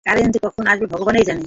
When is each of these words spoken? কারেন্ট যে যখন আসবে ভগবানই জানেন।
কারেন্ট 0.05 0.31
যে 0.33 0.39
যখন 0.45 0.63
আসবে 0.67 0.87
ভগবানই 0.93 1.23
জানেন। 1.23 1.39